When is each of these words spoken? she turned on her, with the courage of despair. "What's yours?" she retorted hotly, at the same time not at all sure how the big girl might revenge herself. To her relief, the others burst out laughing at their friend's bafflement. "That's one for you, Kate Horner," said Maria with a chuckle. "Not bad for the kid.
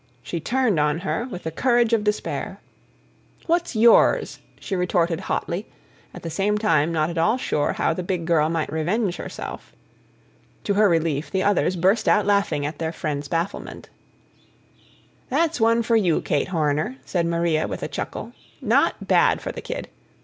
she 0.23 0.39
turned 0.39 0.79
on 0.79 1.01
her, 1.01 1.27
with 1.29 1.43
the 1.43 1.51
courage 1.51 1.93
of 1.93 2.03
despair. 2.03 2.59
"What's 3.45 3.75
yours?" 3.75 4.39
she 4.59 4.75
retorted 4.75 5.19
hotly, 5.19 5.69
at 6.11 6.23
the 6.23 6.29
same 6.31 6.57
time 6.57 6.91
not 6.91 7.11
at 7.11 7.19
all 7.19 7.37
sure 7.37 7.73
how 7.73 7.93
the 7.93 8.01
big 8.01 8.25
girl 8.25 8.49
might 8.49 8.73
revenge 8.73 9.17
herself. 9.17 9.73
To 10.63 10.73
her 10.73 10.89
relief, 10.89 11.29
the 11.29 11.43
others 11.43 11.75
burst 11.75 12.07
out 12.07 12.25
laughing 12.25 12.65
at 12.65 12.79
their 12.79 12.91
friend's 12.91 13.27
bafflement. 13.27 13.89
"That's 15.29 15.61
one 15.61 15.83
for 15.83 15.95
you, 15.95 16.19
Kate 16.21 16.47
Horner," 16.47 16.97
said 17.05 17.27
Maria 17.27 17.67
with 17.67 17.83
a 17.83 17.87
chuckle. 17.87 18.33
"Not 18.59 19.07
bad 19.07 19.39
for 19.39 19.51
the 19.51 19.61
kid. 19.61 19.87